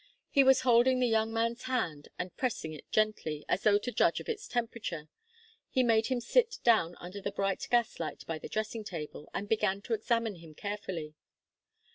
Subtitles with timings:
[0.31, 4.19] He was holding the young man's hand, and pressing it gently, as though to judge
[4.19, 5.09] of its temperature.
[5.69, 9.47] He made him sit down under the bright gas light by the dressing table, and
[9.47, 11.13] began to examine him carefully.